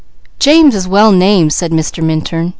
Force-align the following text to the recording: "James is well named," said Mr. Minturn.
"James 0.39 0.73
is 0.73 0.87
well 0.87 1.11
named," 1.11 1.53
said 1.53 1.69
Mr. 1.69 2.03
Minturn. 2.03 2.49